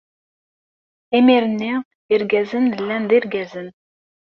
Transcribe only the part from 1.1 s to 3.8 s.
Imir-nni, irgazen llan d irgazen.